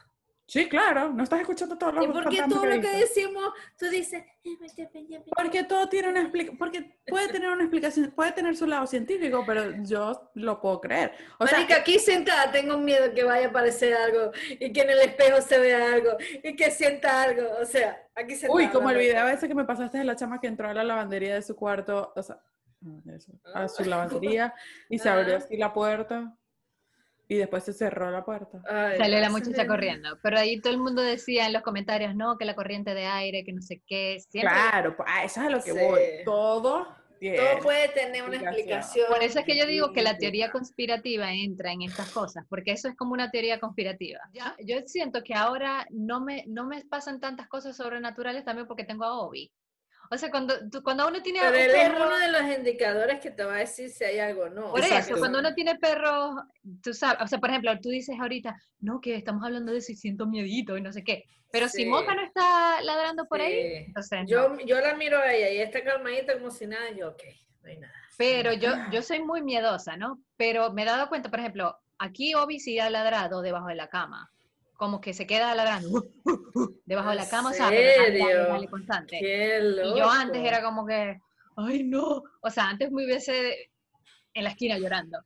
[0.50, 1.10] Sí, claro.
[1.10, 4.56] No estás escuchando todos los ¿Y por qué todo lo que decimos, tú dices, "Eh,
[4.58, 5.30] me estoy pendiente"?
[5.32, 9.44] Porque todo tiene una explicación, porque puede tener una explicación, puede tener su lado científico,
[9.46, 11.12] pero yo lo puedo creer.
[11.38, 14.90] O sea, Marica, aquí sentada tengo miedo que vaya a aparecer algo y que en
[14.90, 17.48] el espejo se vea algo y que sienta algo.
[17.60, 18.56] O sea, aquí sentada.
[18.56, 20.82] uy, como el video ese que me pasaste de la chama que entró a la
[20.82, 22.42] lavandería de su cuarto, o sea,
[23.54, 24.52] a su lavandería
[24.88, 26.36] y se abrió así la puerta
[27.30, 28.60] y después se cerró la puerta.
[28.68, 30.18] Ay, Salió la muchacha corriendo.
[30.20, 33.44] Pero ahí todo el mundo decía en los comentarios, no, que la corriente de aire,
[33.44, 34.18] que no sé qué.
[34.28, 34.52] Siempre.
[34.52, 35.78] Claro, pues, a eso es a lo que Sí.
[35.78, 36.00] voy.
[36.24, 36.88] Todo.
[37.20, 39.06] Todo puede tener una explicación.
[39.08, 42.72] Por eso es que yo digo que la teoría conspirativa entra en estas cosas, porque
[42.72, 44.18] eso es como una teoría conspirativa.
[44.32, 48.84] Ya, Yo siento que ahora no me, no me pasan tantas cosas sobrenaturales también porque
[48.84, 49.52] tengo a Obi.
[50.12, 52.58] O sea, cuando, tú- cuando uno tiene Pero un él es perro- uno de los
[52.58, 54.70] indicadores que te va a decir si hay algo o no.
[54.72, 55.10] Por Exacto.
[55.12, 56.34] eso, cuando uno tiene perros,
[56.82, 59.92] tú sabes, o sea, por ejemplo, tú dices ahorita, no, que estamos hablando de eso
[59.92, 61.84] y siento miedito y no sé qué, pero Sí.
[61.84, 63.84] si Moja no está ladrando por ahí, Sí.
[63.86, 64.26] entonces no.
[64.26, 66.90] Yo, yo la miro a ella y está calmadita como si nada.
[66.90, 67.22] Yo, ok,
[67.62, 67.94] no hay nada.
[68.18, 70.20] Pero yo, yo soy muy miedosa, ¿no?
[70.36, 73.86] Pero me he dado cuenta, por ejemplo, aquí Obi sí ha ladrado debajo de la
[73.88, 74.28] cama.
[74.80, 76.06] Como que se queda ladrando
[76.86, 79.20] debajo de la ¿En cama, o sea, pero dale, dale, constante.
[79.20, 81.20] Y yo antes era como que,
[81.58, 83.72] ay no, o sea, antes me hubiese
[84.32, 85.18] en la esquina llorando.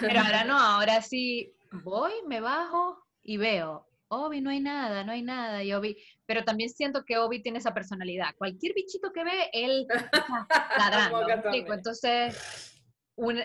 [0.00, 5.10] Pero ahora no, ahora sí voy, me bajo y veo, Obi, no hay nada, no
[5.10, 8.36] hay nada, y Obi, pero también siento que Obi tiene esa personalidad.
[8.38, 9.84] Cualquier bichito que ve, él
[10.78, 11.26] ladrando.
[11.52, 12.72] Entonces,
[13.16, 13.44] una,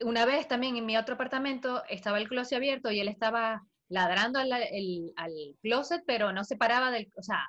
[0.00, 4.38] una vez también en mi otro apartamento estaba el closet abierto y él estaba ladrando
[4.38, 7.40] al, el- al closet, pero no se paraba del, o sea,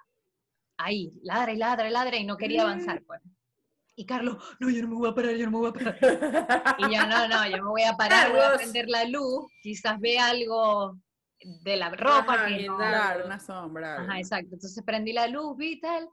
[0.78, 3.22] ahí, ladra y ladra y ladra y no quería avanzar, pues.
[3.96, 5.98] Y Carlos, no, yo no me voy a parar, yo no me voy a parar.
[6.80, 10.00] Y yo, no, no, yo me voy a parar, voy a prender la luz, quizás
[10.00, 10.98] ve algo
[11.42, 12.76] de la ropa Ajá, que no-
[13.26, 14.02] una sombra.
[14.02, 14.50] Ajá, exacto.
[14.54, 16.08] Entonces prendí la luz, vi tal.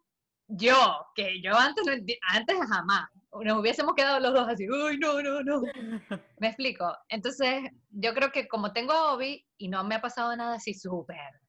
[0.48, 1.85] Yo, que yo antes,
[2.28, 3.09] antes jamás.
[3.42, 5.62] Nos hubiésemos quedado los dos así, uy, no, no, no.
[6.38, 6.96] Me explico.
[7.09, 10.74] Entonces, yo creo que como tengo a Obi y no me ha pasado nada así
[10.74, 11.40] súper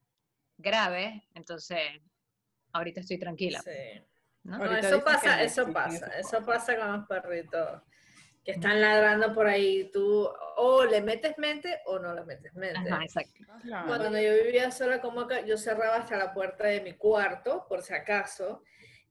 [0.57, 1.79] grave, entonces
[2.73, 3.61] ahorita estoy tranquila.
[3.61, 4.01] Sí.
[4.43, 4.57] ¿no?
[4.57, 7.81] No, eso que pasa, eso pasa, eso pasa con los perritos
[8.43, 9.89] que están ladrando por ahí.
[9.91, 12.77] Tú o le metes mente o no le metes mente.
[12.77, 13.43] Ajá, exacto.
[13.87, 17.81] Cuando yo vivía sola con Moca, yo cerraba hasta la puerta de mi cuarto, por
[17.81, 18.63] si acaso,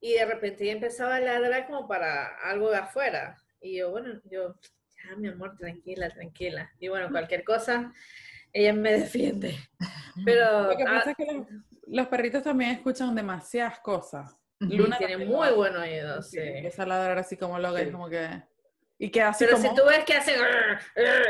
[0.05, 3.38] y de repente ella empezaba a ladrar como para algo de afuera.
[3.62, 4.55] Y yo, bueno, yo,
[5.03, 6.71] ya, mi amor, tranquila, tranquila.
[6.79, 7.90] Y bueno, cualquier cosa,
[8.53, 9.57] ella me defiende.
[10.23, 11.47] Pero Lo que ah, pasa es que los,
[11.87, 14.37] los perritos también escuchan demasiadas cosas.
[14.61, 16.38] Luna tiene muy buen oído, sí.
[16.38, 17.90] Empieza a ladrar así como loca, Sí.
[17.90, 18.29] como que...
[18.99, 19.71] Y queda así Pero como...
[19.71, 20.35] si tú ves que hacen,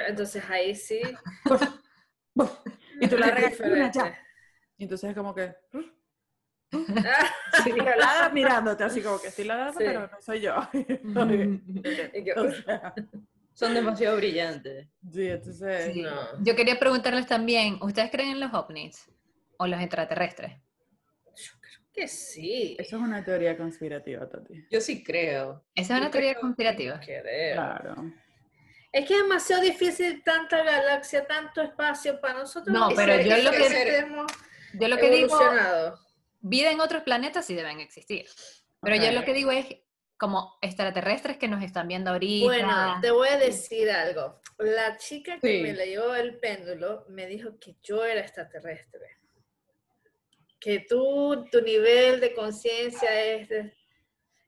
[0.09, 1.01] entonces ahí sí.
[3.01, 4.19] Y tú la es regas, "Luna, ya".
[4.79, 5.55] entonces es como que...
[7.99, 9.85] Ladra mirándote así como que estoy ladrando, Sí.
[9.87, 10.55] pero no soy yo.
[12.37, 12.95] O sea,
[13.55, 14.89] Son demasiado brillantes.
[15.13, 15.93] sí, entonces...
[15.95, 16.03] Sí.
[16.03, 16.43] no.
[16.43, 19.07] Yo quería preguntarles también, ¿ustedes creen en los ovnis
[19.59, 20.53] o los extraterrestres?
[21.93, 22.75] Que sí.
[22.81, 24.67] Eso es una teoría conspirativa, Tati.
[24.69, 25.65] Yo sí creo.
[25.77, 26.99] Esa es una Yo teoría creo- conspirativa.
[26.99, 27.55] Creo.
[27.55, 27.95] Claro.
[28.91, 32.75] Es que es demasiado difícil tanta galaxia, tanto espacio para nosotros.
[32.77, 34.07] No, pero yo lo que-
[34.75, 35.39] Yo lo que digo.
[36.47, 38.27] Vida en otros planetas sí deben existir.
[38.83, 39.15] Pero yo Ok.
[39.15, 39.67] lo que digo es
[40.19, 42.45] como extraterrestres que nos están viendo ahorita.
[42.45, 44.41] Bueno, te voy a decir algo.
[44.59, 45.63] La chica que Sí.
[45.63, 49.19] me leyó el péndulo me dijo que yo era extraterrestre.
[50.61, 53.75] Que tú, tu nivel de conciencia es de,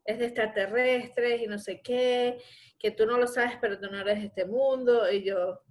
[0.04, 2.38] es de extraterrestres y no sé qué,
[2.78, 5.10] que tú no lo sabes, pero tú no eres de este mundo.
[5.10, 5.62] Y yo.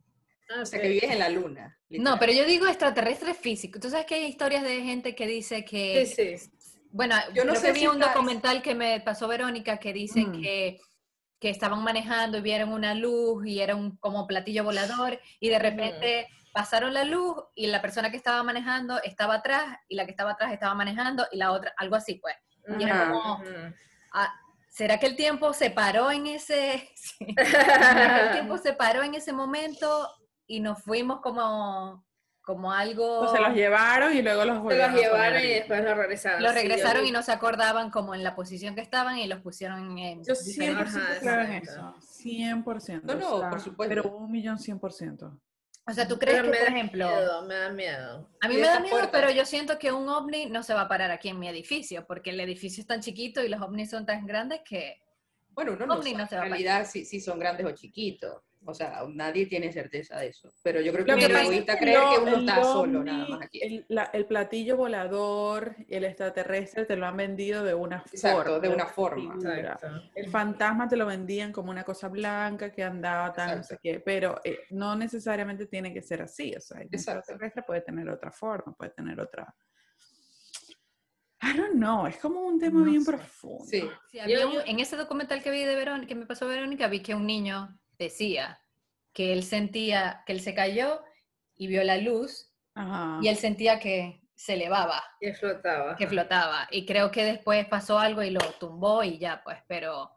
[0.50, 1.78] Ah, O sea, que vives en la luna.
[1.90, 3.82] no, pero yo digo extraterrestres físicos.
[3.82, 6.06] Tú sabes que hay historias de gente que dice que...
[6.06, 6.52] Sí, sí.
[6.92, 10.32] Bueno, Yo no sé vi si un está- documental que me pasó Verónica que dicen
[10.32, 10.42] Mm.
[10.42, 10.80] que,
[11.42, 15.60] que estaban manejando y vieron una luz y era un como platillo volador y de
[15.60, 20.12] repente pasaron la luz y la persona que estaba manejando estaba atrás y la que
[20.12, 22.36] estaba atrás estaba manejando y la otra, algo así pues.
[22.80, 23.12] Y Ajá.
[23.12, 23.74] como, Ujú.
[24.14, 24.34] ah,
[24.70, 26.90] ¿será que el tiempo se paró en ese.
[27.36, 30.10] ¿Será que el tiempo se paró en ese momento
[30.48, 32.06] y nos fuimos como,
[32.42, 33.20] como algo...
[33.22, 35.98] Entonces los llevaron y luego los Se volvieron los a poner llevaron y después los
[35.98, 36.44] regresaron.
[36.44, 39.18] Lo Sí, yo regresaron vi- y no se acordaban como en la posición que estaban
[39.18, 41.96] y los pusieron en Yo diferentes 100% Ajá, creo en eso.
[42.00, 43.02] 100%.
[43.04, 43.90] No, no, o sea, por supuesto.
[43.96, 45.40] Pero un millón 100%.
[45.88, 48.30] O sea, ¿tú crees Pero que, me por da ejemplo, miedo, me da miedo.
[48.42, 49.12] a mí me da miedo, puertas.
[49.22, 52.08] pero yo siento que un ovni no se va a parar aquí en mi edificio,
[52.08, 55.00] porque el edificio es tan chiquito y los ovnis son tan grandes que...
[55.52, 57.68] Bueno, uno no ovni sabe no se va a en realidad si, si son grandes
[57.68, 58.42] o chiquitos.
[58.68, 60.52] O sea, nadie tiene certeza de eso.
[60.64, 63.04] Pero yo creo que que es egoísta que creer que lo- uno el está solo
[63.04, 63.62] nada más aquí.
[63.62, 68.44] El, la- el platillo volador y el extraterrestre te lo han vendido de una Exacto,
[68.44, 68.60] forma.
[68.60, 69.36] de una forma.
[69.36, 69.88] Exacto.
[70.16, 74.00] El fantasma te lo vendían como una cosa blanca que andaba tan no sé qué,
[74.00, 76.54] pero eh, no necesariamente tiene que ser así.
[76.56, 77.20] O sea, el Exacto.
[77.20, 79.54] extraterrestre puede tener otra forma, puede tener otra.
[81.44, 83.12] I don't know, es como un tema No bien sé.
[83.12, 83.66] profundo.
[83.66, 86.26] Sí, Sí, había Yo- un- yo- en ese documental que vi de Verónica, que me
[86.26, 88.60] pasó Verónica, vi que un niño decía
[89.14, 91.02] que él sentía que él se cayó
[91.56, 93.20] y vio la luz Ajá.
[93.22, 95.96] y él sentía que se elevaba, Y flotaba.
[95.96, 96.68] que flotaba.
[96.70, 100.12] Y creo que después pasó algo y lo tumbó y ya, pues, pero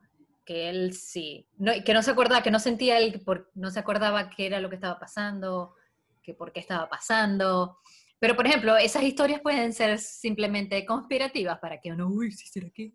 [0.45, 3.79] que él sí, no, que no se acordaba, que no sentía él, por, no se
[3.79, 5.75] acordaba qué era lo que estaba pasando,
[6.23, 7.79] que por qué estaba pasando.
[8.19, 12.69] Pero, por ejemplo, esas historias pueden ser simplemente conspirativas para que uno, uy, sí, ¿será
[12.71, 12.93] que?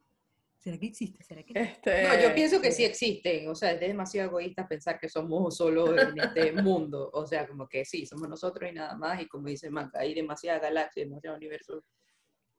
[0.63, 1.21] ¿Será que existe?
[1.23, 1.53] ¿Será que?
[1.59, 5.57] Este, No, yo pienso que sí existen, o sea, es demasiado egoísta pensar que somos
[5.57, 9.27] solo en este mundo, o sea, como que sí, somos nosotros y nada más, y
[9.27, 11.83] como dice Manca, hay demasiadas galaxias, demasiados universos.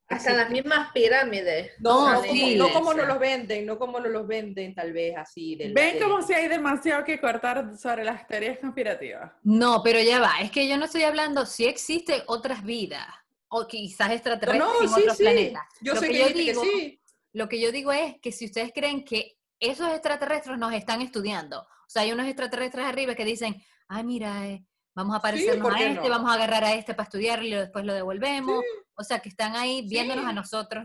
[0.06, 1.72] Hasta las mismas pirámides.
[1.78, 2.28] No, No, sí.
[2.28, 5.56] como, no como nos los venden, no como nos los venden tal vez así.
[5.56, 9.32] Del, Ven como si hay demasiado que cortar sobre las teorías conspirativas.
[9.44, 13.06] No, pero ya va, es que yo no estoy hablando si existen otras vidas,
[13.48, 15.22] o quizás No, extraterrestres no, en sí, otros sí.
[15.22, 15.62] planetas.
[15.80, 17.00] Yo Lo sé que que, yo dice que digo- sí.
[17.34, 21.60] Lo que yo digo es que si ustedes creen que esos extraterrestres nos están estudiando,
[21.60, 25.76] o sea, hay unos extraterrestres arriba que dicen, ay, mira, eh, vamos a parecernos ¿por
[25.76, 26.08] a este, no?
[26.08, 28.62] vamos a agarrar a este para estudiarlo y después lo devolvemos.
[28.94, 30.30] O sea, que están ahí viéndonos Sí.
[30.30, 30.84] a nosotros.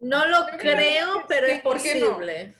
[0.00, 2.06] No lo creo, pero sí, es ¿por qué no?
[2.08, 2.54] posible.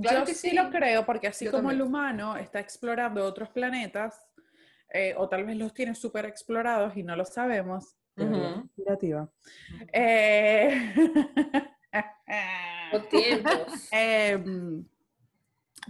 [0.00, 0.56] Claro Yo que sí, sí.
[0.56, 4.26] lo creo, porque así Yo como el humano está explorando otros planetas,
[4.92, 8.30] eh, o tal vez los tiene súper explorados y no lo sabemos, Ujú.
[8.54, 9.28] conspirativa,
[9.92, 10.94] eh,
[12.92, 13.88] Los tiempos.
[13.90, 14.84] em,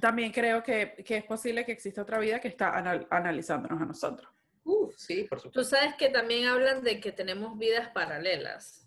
[0.01, 3.85] también creo que, que es posible que exista otra vida que está anal- analizándonos a
[3.87, 4.31] nosotros.
[4.65, 5.77] Uf, sí, por Tú supuesto.
[5.77, 8.83] sabes que también hablan de que tenemos vidas paralelas.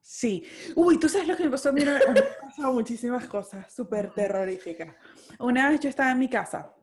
[0.00, 0.44] Sí.
[0.74, 1.72] Uy, ¿tú sabes lo que me pasó?
[1.72, 4.94] Mira, a mí me han pasado muchísimas cosas súper terroríficas.
[5.38, 6.74] Una vez yo estaba en mi casa,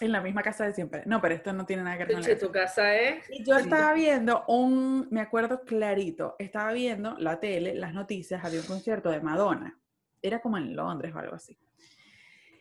[0.00, 1.02] en la misma casa de siempre.
[1.06, 3.30] No, pero esto no tiene nada que ver con la tu casa es.
[3.30, 8.60] Y yo estaba viendo un, me acuerdo clarito, estaba viendo la tele, las noticias, había
[8.60, 9.78] un concierto de Madonna.
[10.20, 11.58] Era como en Londres o algo así.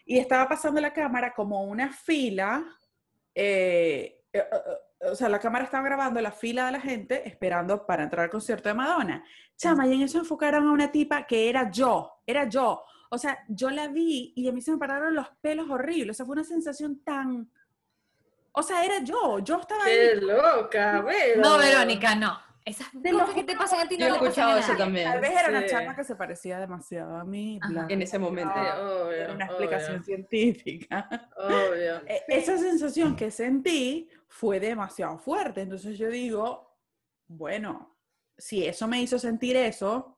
[0.05, 2.65] Y estaba pasando la cámara como una fila,
[3.33, 7.85] eh, eh, eh, o sea, la cámara estaba grabando la fila de la gente esperando
[7.85, 9.23] para entrar al concierto de Madonna.
[9.57, 12.83] Chama, y en eso enfocaron a una tipa que era yo, era yo.
[13.13, 16.15] O sea, yo la vi y a mí se me pararon los pelos horribles.
[16.15, 17.47] O sea, fue una sensación tan...
[18.53, 19.93] O sea, era yo, yo estaba ahí.
[19.93, 21.03] ¡Qué loca!
[21.05, 21.41] Pero...
[21.41, 22.35] No, Verónica, no.
[22.65, 24.75] Esas lo cosas que te pasan a ti Yo no he pasan a escuchado eso
[24.75, 25.11] también.
[25.11, 25.67] Tal vez era una Sí.
[25.69, 27.59] chama que se parecía demasiado a mí.
[27.67, 28.51] Bla, En ese momento.
[28.55, 31.29] Obvio, Era una explicación obvio, científica.
[31.37, 32.01] obvio.
[32.07, 35.61] E- Esa sensación que sentí fue demasiado fuerte.
[35.61, 36.75] Entonces yo digo,
[37.27, 37.95] bueno,
[38.39, 40.12] si eso me hizo sentir eso,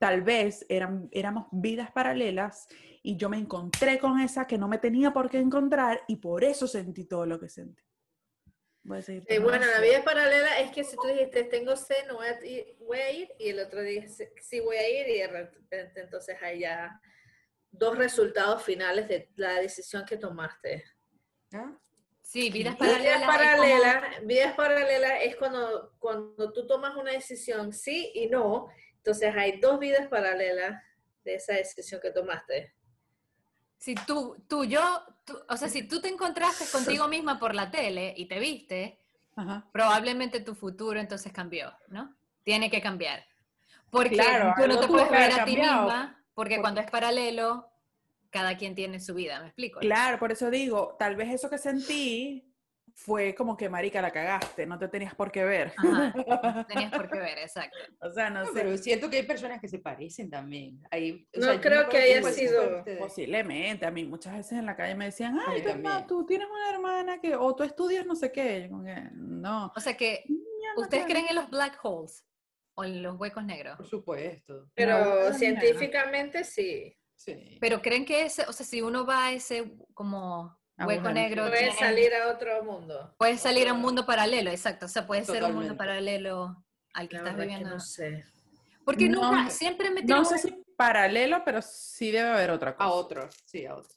[0.00, 2.66] tal vez eran, éramos vidas paralelas
[3.02, 6.42] y yo me encontré con esa que no me tenía por qué encontrar y por
[6.42, 7.82] eso sentí todo lo que sentí.
[8.82, 12.06] Voy a seguir Eh, bueno, la vida paralela es que si tú dijiste tengo sed,
[12.08, 14.88] no voy a, ir, voy a ir, y el otro día dice, sí voy a
[14.88, 16.98] ir, y de repente entonces hay ya
[17.70, 20.82] dos resultados finales de la decisión que tomaste.
[21.52, 21.76] ¿Ah?
[22.22, 23.20] Sí, vidas Vidas paralelas.
[23.20, 28.68] es como- paralelas, vidas paralelas es cuando, cuando tú tomas una decisión sí y no,
[29.00, 30.82] entonces hay dos vidas paralelas
[31.24, 32.74] de esa decisión que tomaste.
[33.78, 34.82] Si tú, tú, yo,
[35.24, 38.98] tú- o sea, si tú te encontraste contigo misma por la tele y te viste,
[39.36, 39.66] Ajá.
[39.72, 42.14] probablemente tu futuro entonces cambió, ¿no?
[42.44, 43.24] Tiene que cambiar.
[43.90, 47.70] Porque Claro, tú no te puedes ver a ti misma, porque Por- cuando es paralelo,
[48.28, 49.80] cada quien tiene su vida, ¿me explico?
[49.80, 52.49] Claro, por eso digo, tal vez eso que sentí
[53.02, 55.72] fue como que, marica, la cagaste, no te tenías por qué ver.
[55.76, 57.78] Ajá, no tenías por qué ver, exacto.
[58.00, 58.52] o sea, no No, sé.
[58.54, 60.82] pero siento que hay personas que se parecen también.
[60.90, 62.84] Hay, o No sea, creo que haya sido-.
[62.98, 66.06] Posiblemente, a mí muchas veces en la calle me decían, ay, también.
[66.06, 68.64] tú tienes una hermana que, o tú estudias no sé qué.
[68.64, 69.72] Yo como que, no.
[69.74, 72.26] O sea que, no ¿ustedes creen en los black holes?
[72.74, 73.76] ¿O en los huecos negros?
[73.78, 74.68] Por supuesto.
[74.74, 76.94] Pero No, científicamente sí.
[77.16, 77.58] Sí.
[77.60, 81.12] Pero creen que ese, o sea, si uno va a ese como hueco Agujero.
[81.14, 83.14] negro, Puede tiene- salir a otro mundo.
[83.18, 84.86] puede salir a un mundo paralelo, exacto.
[84.86, 86.64] O sea, puede ser un mundo paralelo
[86.94, 87.70] al que La estás que viviendo.
[87.70, 88.24] no sé.
[88.84, 92.88] Porque No, nunca, siempre me No sé si paralelo, pero sí debe haber otra cosa.
[92.88, 93.94] A otros, sí, a otros.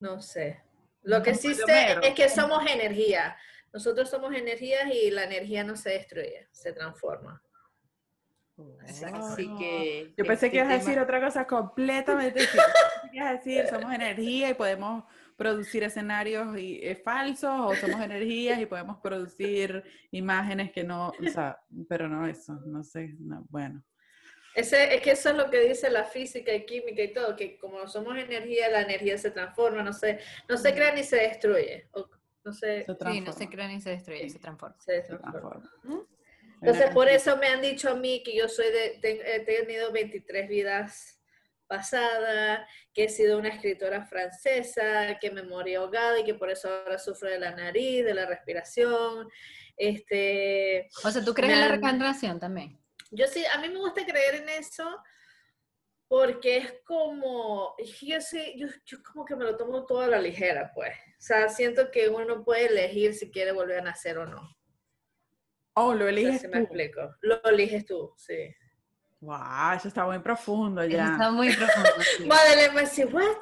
[0.00, 0.62] No sé.
[1.02, 3.36] Lo que sí sé es que somos energía.
[3.72, 7.42] Nosotros somos energías y la energía no se destruye, se transforma.
[8.82, 10.12] Así que.
[10.16, 13.66] Yo pensé este que ibas a tema- decir otra cosa completamente que ibas a decir,
[13.68, 15.04] somos energía y podemos
[15.36, 21.28] producir escenarios y, eh, falsos, o somos energías y podemos producir imágenes que no, o
[21.32, 23.82] sea, pero no eso, no sé, no, bueno.
[24.54, 27.56] Ese, es que eso es lo que dice la física y química y todo, que
[27.58, 30.18] como somos energía, la energía se transforma, no se,
[30.48, 31.88] no se crea ni se destruye.
[31.92, 32.08] o-
[32.44, 34.76] no se, Se Sí, no transforma, se crea ni se destruye, se transforma.
[34.80, 35.60] se se transforma.
[35.60, 36.06] transforma.
[36.60, 40.48] Entonces, por eso me han dicho a mí que yo soy de, he tenido 23
[40.48, 41.20] vidas
[41.66, 46.68] pasadas, que he sido una escritora francesa, que me morí ahogada y que por eso
[46.68, 49.28] ahora sufro de la nariz, de la respiración.
[49.76, 52.78] Este, O sea, ¿tú crees en la reencarnación también?
[53.10, 55.02] yo sí, a mí me gusta creer en eso
[56.08, 60.20] porque es como, yo sí, yo, yo como que me lo tomo todo a la
[60.20, 60.94] ligera, pues.
[61.18, 64.57] O sea, siento que uno puede elegir si quiere volver a nacer o no.
[65.80, 66.62] Oh, lo eliges si me tú.
[66.64, 67.14] explico.
[67.22, 68.54] Lo eliges tú, sí.
[69.20, 71.04] Wow, eso está muy profundo Eso ya.
[71.12, 71.90] Está muy profundo.
[72.16, 72.24] sí.
[72.26, 73.36] Madeleine me dice, ¿what?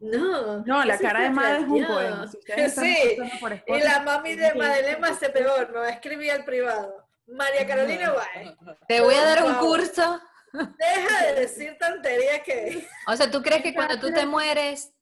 [0.00, 0.64] No.
[0.64, 1.94] No, la eso cara de Madre es un plagiado".
[1.94, 2.26] poema.
[2.28, 3.18] Si Sí.
[3.66, 7.04] Y la mami de Madeleine me hace peor, no escribí al privado.
[7.26, 10.20] María Carolina Guay, Te voy a dar un curso.
[10.52, 12.86] deja de decir tonterías que...
[13.06, 14.94] O sea, ¿tú crees que cuando tú te mueres,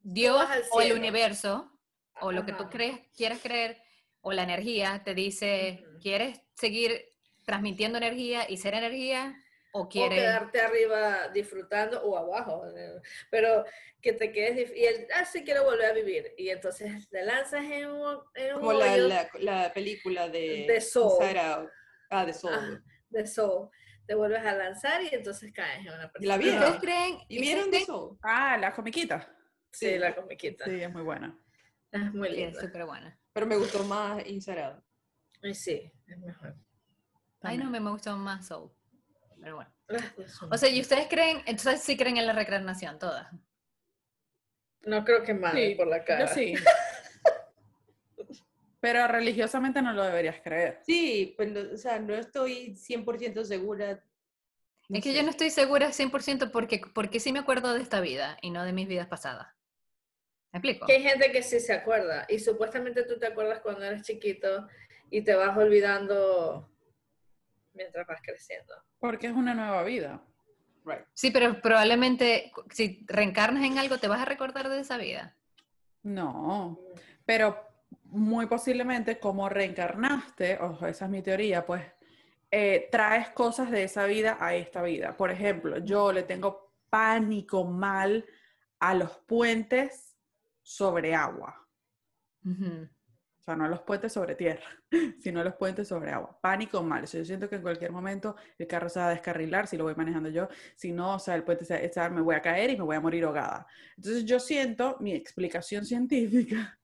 [0.00, 1.68] Dios o el universo,
[2.20, 3.82] o lo que tú crees, quieras creer,
[4.22, 5.84] o la energía, te dice.
[6.00, 7.12] ¿quieres seguir
[7.44, 9.34] transmitiendo energía y ser energía?
[9.72, 10.18] ¿O O quieres...?
[10.18, 13.64] quedarte arriba disfrutando o abajo, eh, pero
[14.00, 17.64] que te quedes y él, ah, sí quiero volver a vivir y entonces te lanzas
[17.64, 21.22] en un, en un Como la, la, la película de De Soul.
[22.10, 22.52] Ah, de Soul.
[22.54, 22.80] ah,
[23.10, 23.68] de soul,
[24.06, 26.36] te vuelves a lanzar y entonces caes en una ¿La persona.
[26.38, 26.58] vieron?
[26.62, 27.18] ¿Ustedes creen?
[27.28, 28.18] ¿Y vieron de Soul?
[28.22, 29.36] Ah, la comiquita.
[29.70, 30.64] Sí, la comiquita.
[30.64, 31.38] Sí, es muy buena.
[31.92, 32.60] Es muy Sí, es linda.
[32.60, 33.19] súper buena.
[33.32, 34.76] Pero me gustó más Inside
[35.54, 36.54] sí, es mejor.
[37.42, 38.70] Ay, no, me, me gustó más Soul.
[39.40, 39.70] Pero bueno.
[40.50, 41.38] O sea, ¿y ustedes creen?
[41.46, 43.26] Entonces sí creen en la reencarnación, todas.
[44.82, 46.26] No creo que mal Sí, por la cara.
[46.26, 46.54] Yo sí.
[48.80, 50.80] Pero religiosamente no lo deberías creer.
[50.86, 54.02] Sí, pues, no- o sea, no estoy 100% segura.
[54.88, 58.38] es que yo no estoy segura 100% porque, porque sí me acuerdo de esta vida
[58.40, 59.48] y no de mis vidas pasadas.
[60.52, 60.86] ¿Me explico?
[60.86, 64.66] Que hay gente que sí se acuerda y supuestamente tú te acuerdas cuando eres chiquito
[65.10, 66.68] y te vas olvidando
[67.72, 68.74] mientras vas creciendo.
[68.98, 70.22] Porque es una nueva vida.
[70.84, 71.04] Right.
[71.14, 75.36] Sí, pero probablemente si reencarnas en algo te vas a recordar de esa vida.
[76.02, 76.80] No.
[77.24, 77.70] Pero
[78.04, 81.82] muy posiblemente como reencarnaste, ojo, esa es mi teoría, pues
[82.50, 85.16] eh, traes cosas de esa vida a esta vida.
[85.16, 88.24] Por ejemplo, yo le tengo pánico mal
[88.80, 90.09] a los puentes
[90.70, 91.66] sobre agua.
[92.44, 92.88] Ujú.
[93.38, 94.62] O sea, no los puentes sobre tierra,
[95.18, 96.38] sino los puentes sobre agua.
[96.40, 97.02] Pánico mal.
[97.04, 99.76] O sea, yo siento que en cualquier momento el carro se va a descarrilar si
[99.76, 100.48] lo voy manejando yo.
[100.76, 102.94] Si no, o sea, el puente se, se- me voy a caer y me voy
[102.96, 103.66] a morir ahogada.
[103.96, 106.78] Entonces yo siento mi explicación científica,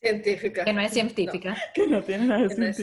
[0.00, 0.64] Científica.
[0.64, 1.56] Que no es científica.
[1.74, 2.78] que no tiene nada de Que no es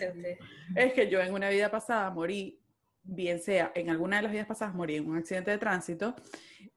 [0.75, 2.59] es que yo en una vida pasada morí,
[3.03, 6.15] bien sea en alguna de las vidas pasadas morí en un accidente de tránsito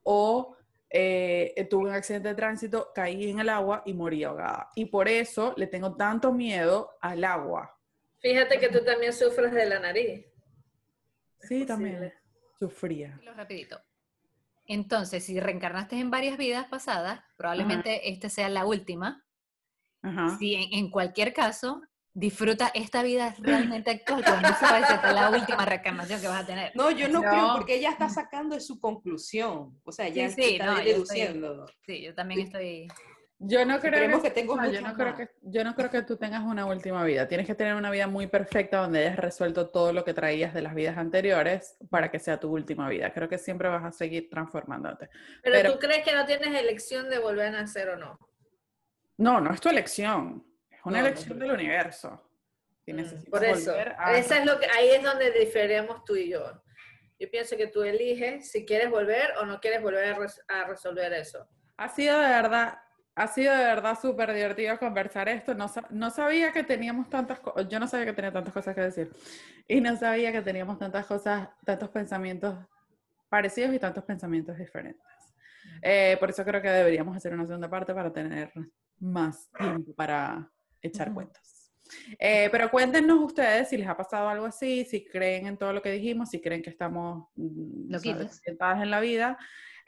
[0.03, 0.55] o
[0.97, 4.69] eh, tuve un accidente de tránsito, caí en el agua y morí ahogada.
[4.75, 7.77] Y por eso le tengo tanto miedo al agua.
[8.19, 10.25] Fíjate que tú también sufres de la nariz.
[11.41, 12.13] Sí, también.
[12.57, 13.19] Sufría.
[13.23, 13.77] Lo rapidito.
[14.67, 19.25] Entonces, si reencarnaste en varias vidas pasadas, probablemente esta sea la última.
[20.01, 20.37] Ajá.
[20.39, 21.81] Si en, en cualquier caso,
[22.15, 26.45] disfruta esta vida realmente actual, no sabes esta es la última reencarnación que vas a
[26.47, 26.71] tener.
[26.73, 27.29] No, yo no, No.
[27.29, 29.77] creo, porque ella está sacando de su conclusión.
[29.83, 31.65] O sea, ya Sí, sí, está no, yo estoy- deduciendo.
[31.85, 32.87] Sí, yo también estoy...
[33.37, 35.89] Yo no creo que, que tengo o sea, yo, no creo que, yo no creo
[35.91, 37.27] que tú tengas una última vida.
[37.27, 40.61] Tienes que tener una vida muy perfecta donde hayas resuelto todo lo que traías de
[40.61, 43.11] las vidas anteriores para que sea tu última vida.
[43.13, 45.09] Creo que siempre vas a seguir transformándote.
[45.43, 48.17] Pero, Pero- tú crees que no tienes elección de volver a nacer o no.
[49.17, 50.41] No, no es tu elección.
[50.85, 52.29] Una No, no elección tu del universo.
[52.85, 56.29] Si Mm, Por eso, a- esa es lo que, ahí es donde diferimos tú y
[56.29, 56.61] yo.
[57.19, 60.65] Yo pienso que tú eliges si quieres volver o no quieres volver a, res- a
[60.65, 61.47] resolver eso.
[61.77, 62.77] Ha sido de verdad,
[63.15, 65.55] ha sido de verdad súper divertido conversar esto.
[65.55, 68.81] No, no sabía que teníamos tantas cosas, yo no sabía que tenía tantas cosas que
[68.81, 69.11] decir.
[69.67, 72.55] Y no sabía que teníamos tantas cosas, tantos pensamientos
[73.29, 75.01] parecidos y tantos pensamientos diferentes.
[75.81, 78.51] Eh, por eso creo que deberíamos hacer una segunda parte para tener
[78.99, 80.51] más tiempo para
[80.87, 81.15] echar Ujú.
[81.15, 81.71] cuentos.
[82.19, 85.81] Eh, pero cuéntenos ustedes si les ha pasado algo así, si creen en todo lo
[85.81, 89.37] que dijimos, si creen que estamos mm, desorientadas en la vida.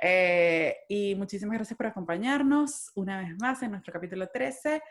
[0.02, 4.82] Eh, y muchísimas gracias por acompañarnos una vez más en nuestro capítulo 13.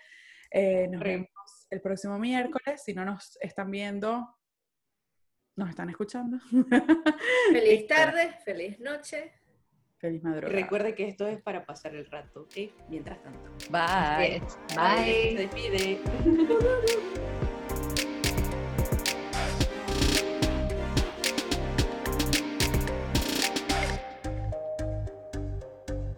[0.51, 2.83] Eh, nos Re- vemos el próximo miércoles.
[2.85, 4.37] Si no nos están viendo,
[5.55, 6.39] nos están escuchando.
[7.53, 9.33] Feliz tarde, feliz noche.
[10.07, 10.55] Feliz madrugada.
[10.55, 12.71] recuerde que esto es para pasar el rato, ¿ok?
[12.89, 13.51] Mientras tanto.
[13.71, 14.37] Bye.
[14.37, 14.59] es.
[14.75, 15.37] Bye.
[15.37, 16.01] Se despide.